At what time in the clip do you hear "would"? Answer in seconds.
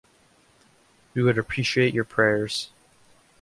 1.21-1.37